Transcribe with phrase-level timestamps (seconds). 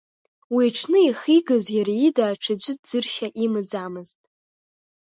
[0.55, 4.19] Уи аҽны ихигаз иара ида аҽаӡәы дыршьа имаӡамызт.